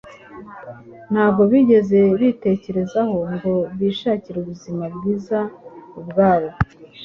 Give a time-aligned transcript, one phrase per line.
[1.11, 5.39] ntabwo bigeze bitekerezaho ngo bishakire ubuzima bwiza
[5.99, 6.49] ubwabo.